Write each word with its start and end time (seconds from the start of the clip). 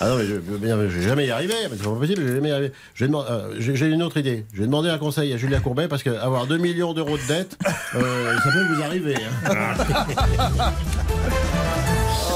Ah 0.00 0.08
non, 0.08 0.16
mais 0.16 0.24
je 0.26 0.34
vais 0.98 1.02
jamais 1.02 1.26
y 1.26 1.30
arriver. 1.30 1.54
mais 1.70 1.76
C'est 1.76 1.84
pas 1.84 1.90
possible, 1.90 2.22
je 2.22 2.26
vais 2.28 2.34
jamais 2.36 2.48
y 2.48 2.52
arriver. 2.52 2.72
Euh, 3.00 3.54
J'ai 3.58 3.86
une 3.86 4.02
autre 4.02 4.16
idée. 4.16 4.46
Je 4.52 4.60
vais 4.60 4.66
demander 4.66 4.88
un 4.90 4.98
conseil 4.98 5.32
à 5.32 5.36
Julien 5.36 5.60
Courbet 5.60 5.86
parce 5.88 6.02
qu'avoir 6.02 6.46
2 6.46 6.56
millions 6.58 6.92
d'euros 6.94 7.16
de 7.18 7.26
dette, 7.28 7.56
euh, 7.94 8.36
ça 8.38 8.50
peut 8.50 8.74
vous 8.74 8.82
arriver. 8.82 9.14
hein. 9.46 10.72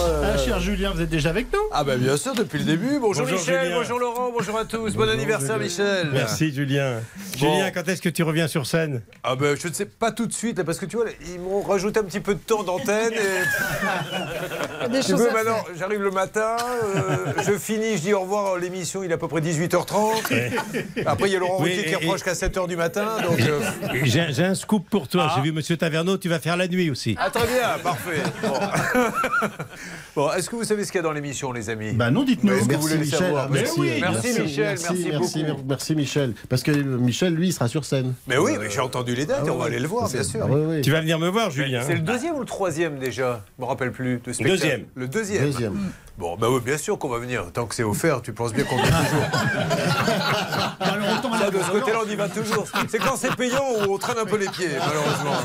Ah, 0.07 0.36
cher 0.38 0.61
Julien, 0.61 0.93
vous 0.95 1.00
êtes 1.00 1.09
déjà 1.09 1.30
avec 1.30 1.52
nous? 1.52 1.59
Ah 1.73 1.82
bah 1.82 1.96
bien 1.96 2.16
sûr, 2.16 2.32
depuis 2.34 2.59
le 2.59 2.64
début. 2.64 2.98
Bonjour, 3.00 3.25
Bonjour, 3.25 3.38
Michel, 3.38 3.64
Julien. 3.64 3.77
bonjour 3.79 3.98
Laurent, 3.98 4.30
bonjour 4.32 4.56
à 4.59 4.64
tous. 4.64 4.95
Bon 4.95 5.09
anniversaire 5.09 5.59
Michel. 5.59 6.11
Merci 6.12 6.52
Julien. 6.52 7.00
Bon. 7.41 7.52
Julien, 7.55 7.70
quand 7.73 7.88
est-ce 7.88 8.00
que 8.02 8.09
tu 8.09 8.23
reviens 8.23 8.46
sur 8.46 8.66
scène? 8.66 9.02
Ah 9.24 9.34
bah 9.34 9.55
je 9.61 9.66
ne 9.69 9.73
sais 9.73 9.87
pas 9.87 10.12
tout 10.12 10.27
de 10.27 10.32
suite, 10.32 10.59
là, 10.59 10.64
parce 10.64 10.79
que 10.79 10.87
tu 10.87 10.96
vois, 10.96 11.06
ils 11.32 11.41
m'ont 11.41 11.61
rajouté 11.62 12.00
un 12.00 12.05
petit 12.05 12.20
peu 12.20 12.34
de 12.34 12.38
temps 12.41 12.62
d'antenne. 12.62 13.12
Et... 13.14 14.88
Des 14.91 15.00
tu 15.00 15.11
choses 15.11 15.20
veux 15.20 15.30
à 15.30 15.33
maintenant, 15.33 15.64
j'arrive 15.77 16.02
le 16.02 16.11
matin, 16.12 16.56
euh, 16.97 17.33
je 17.45 17.52
finis, 17.59 17.97
je 17.97 18.02
dis 18.02 18.14
au 18.14 18.20
revoir, 18.20 18.56
l'émission 18.59 19.02
il 19.02 19.11
est 19.11 19.14
à 19.14 19.19
peu 19.19 19.27
près 19.28 19.41
18h30. 19.41 21.05
Après 21.06 21.28
il 21.28 21.33
y 21.33 21.36
a 21.36 21.38
Laurent 21.41 21.59
Oui, 21.61 21.70
Ruquier 21.70 21.84
qui 21.84 21.92
et- 21.92 21.97
reproche 21.97 22.23
qu'à 22.23 22.34
7h 22.34 22.69
du 22.69 22.77
matin. 22.77 23.06
Donc, 23.23 23.41
euh, 23.41 23.61
J'ai 24.05 24.27
j'ai 24.33 24.45
un 24.45 24.55
scoop 24.55 24.88
pour 24.88 25.09
toi. 25.09 25.33
J'ai 25.34 25.42
vu 25.42 25.52
Monsieur 25.52 25.77
Taverneau, 25.77 26.16
tu 26.19 26.28
vas 26.28 26.38
faire 26.38 26.56
la 26.56 26.69
nuit 26.69 26.91
aussi. 26.91 27.16
Ah 27.19 27.30
très 27.30 27.47
bien, 27.47 27.78
parfait. 27.83 28.23
Bon, 28.42 28.55
Bon, 30.16 30.33
est-ce 30.33 30.48
que 30.48 30.56
vous 30.56 30.65
savez 30.65 30.83
ce 30.83 30.91
qu'il 30.91 30.98
y 30.98 31.01
a 31.01 31.02
dans 31.02 31.12
l'émission 31.12 31.52
les 31.52 31.69
amis 31.69 31.93
Bah 31.93 32.11
non, 32.11 32.25
dites-nous. 32.25 32.55
Est-ce 32.55 32.62
que 32.65 32.69
Merci 32.69 32.77
vous 32.77 32.83
voulez 32.83 32.95
le 32.95 33.05
Michel. 33.05 33.19
savoir 33.19 33.51
Mais 33.51 33.61
Merci, 33.61 33.80
oui, 33.80 33.91
euh, 33.91 33.98
merci, 34.01 34.41
Michel, 34.41 34.65
merci, 34.65 35.09
merci, 35.11 35.45
beaucoup. 35.45 35.62
merci 35.69 35.95
Michel. 35.95 36.34
Parce 36.48 36.62
que 36.62 36.70
Michel, 36.70 37.34
lui, 37.34 37.48
il 37.48 37.52
sera 37.52 37.69
sur 37.69 37.84
scène. 37.84 38.15
Mais 38.27 38.39
oui, 38.39 38.52
mais 38.59 38.70
j'ai 38.70 38.80
entendu 38.80 39.15
les 39.15 39.27
dates 39.27 39.47
et 39.47 39.51
on 39.51 39.59
va 39.59 39.66
aller 39.66 39.79
le 39.79 39.87
voir, 39.87 40.09
bien 40.09 40.23
sûr. 40.23 40.41
Ah, 40.42 40.47
oui, 40.48 40.61
oui. 40.66 40.80
Tu 40.80 40.91
vas 40.91 41.02
venir 41.02 41.19
me 41.19 41.29
voir, 41.29 41.51
Julien. 41.51 41.83
C'est 41.87 41.92
le 41.97 42.01
deuxième 42.01 42.34
ou 42.37 42.41
le 42.41 42.47
troisième 42.47 42.98
déjà 42.98 43.45
Je 43.59 43.62
me 43.62 43.69
rappelle 43.69 43.92
plus. 43.92 44.19
De 44.25 44.33
spectacle. 44.33 44.59
Deuxième. 44.59 44.84
Le 44.95 45.06
deuxième. 45.06 45.45
Deuxième. 45.45 45.79
Bon, 46.17 46.34
bah 46.39 46.47
oui, 46.51 46.61
bien 46.64 46.78
sûr 46.78 46.98
qu'on 46.98 47.11
va 47.11 47.19
venir. 47.19 47.53
Tant 47.53 47.67
que 47.67 47.75
c'est 47.75 47.83
offert, 47.83 48.23
tu 48.23 48.33
penses 48.33 48.55
bien 48.55 48.64
qu'on 48.64 48.77
vient 48.77 48.86
toujours. 48.86 49.23
Alors, 50.80 51.19
autant 51.19 51.39
Ça, 51.39 51.51
de 51.51 51.58
ce 51.58 51.70
côté-là, 51.70 51.98
on 52.06 52.11
y 52.11 52.17
va 52.17 52.30
toujours. 52.30 52.67
C'est 52.89 52.98
quand 52.98 53.17
c'est 53.17 53.36
payant 53.36 53.62
où 53.86 53.92
on 53.92 53.98
traîne 53.98 54.17
un 54.17 54.25
peu 54.25 54.39
les 54.39 54.48
pieds, 54.48 54.70
malheureusement. 54.78 55.36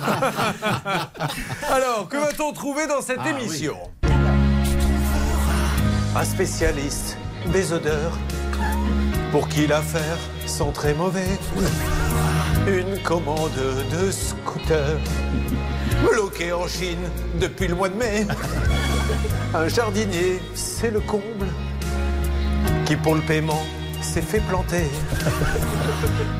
Alors, 1.70 2.08
que 2.08 2.16
va-t-on 2.16 2.52
trouver 2.52 2.88
dans 2.88 3.02
cette 3.02 3.24
émission? 3.24 3.76
Un 6.18 6.24
spécialiste 6.24 7.18
des 7.52 7.74
odeurs 7.74 8.18
pour 9.32 9.50
qui 9.50 9.66
l'affaire 9.66 10.16
sent 10.46 10.72
très 10.72 10.94
mauvais. 10.94 11.38
Une 12.66 13.02
commande 13.02 13.52
de 13.92 14.10
scooter 14.10 14.98
bloquée 16.10 16.54
en 16.54 16.66
Chine 16.66 17.06
depuis 17.38 17.68
le 17.68 17.74
mois 17.74 17.90
de 17.90 17.96
mai. 17.96 18.26
Un 19.54 19.68
jardinier, 19.68 20.40
c'est 20.54 20.90
le 20.90 21.00
comble 21.00 21.48
qui 22.86 22.96
pour 22.96 23.14
le 23.14 23.20
paiement 23.20 23.62
s'est 24.00 24.22
fait 24.22 24.40
planter. 24.40 24.86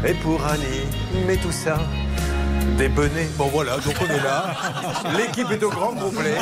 Et 0.06 0.14
pour 0.14 0.40
animer 0.46 1.36
tout 1.42 1.52
ça, 1.52 1.80
des 2.76 2.88
bonnets. 2.88 3.28
Bon 3.36 3.46
voilà, 3.48 3.76
donc 3.78 3.94
on 4.00 4.06
est 4.12 4.22
là. 4.22 4.54
L'équipe 5.16 5.50
est 5.50 5.62
au 5.62 5.70
grand 5.70 5.92
complet. 5.94 6.34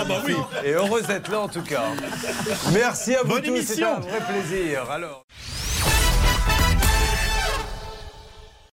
Et 0.64 0.72
heureuse 0.72 1.06
d'être 1.06 1.30
là 1.30 1.41
en 1.41 1.48
tout 1.48 1.62
cas. 1.62 1.83
Merci 2.72 3.14
à 3.14 3.22
vous 3.22 3.28
Bonne 3.28 3.42
tous, 3.42 3.47
c'est 3.47 3.50
émission. 3.75 3.97
un 3.97 4.00
vrai 4.00 4.20
plaisir. 4.20 4.91
Alors. 4.91 5.23